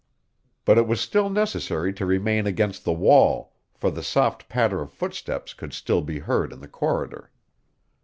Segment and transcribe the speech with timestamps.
[0.65, 4.91] But it was still necessary to remain against the wall, for the soft patter of
[4.91, 7.29] footsteps could still be heard in the corridor.